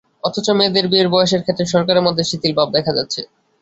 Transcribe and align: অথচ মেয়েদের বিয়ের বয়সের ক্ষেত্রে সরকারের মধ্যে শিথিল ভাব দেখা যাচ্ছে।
অথচ 0.23 0.47
মেয়েদের 0.57 0.85
বিয়ের 0.91 1.11
বয়সের 1.13 1.41
ক্ষেত্রে 1.43 1.65
সরকারের 1.73 2.05
মধ্যে 2.07 2.23
শিথিল 2.29 2.53
ভাব 2.57 2.67
দেখা 2.75 2.91
যাচ্ছে। 2.97 3.21